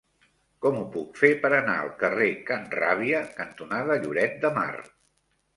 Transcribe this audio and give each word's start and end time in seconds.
Com 0.65 0.77
ho 0.77 0.85
puc 0.95 1.19
fer 1.23 1.29
per 1.43 1.51
anar 1.57 1.75
al 1.83 1.91
carrer 2.01 2.29
Can 2.49 2.65
Ràbia 2.79 3.21
cantonada 3.43 3.99
Lloret 4.07 4.37
de 4.47 4.53
Mar? 4.61 4.69